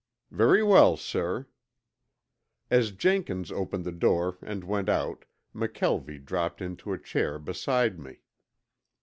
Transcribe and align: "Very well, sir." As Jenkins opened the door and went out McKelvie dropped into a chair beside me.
"Very 0.31 0.63
well, 0.63 0.97
sir." 0.97 1.45
As 2.71 2.89
Jenkins 2.89 3.51
opened 3.51 3.85
the 3.85 3.91
door 3.91 4.39
and 4.41 4.63
went 4.63 4.89
out 4.89 5.25
McKelvie 5.53 6.25
dropped 6.25 6.59
into 6.59 6.91
a 6.91 6.97
chair 6.97 7.37
beside 7.37 7.99
me. 7.99 8.23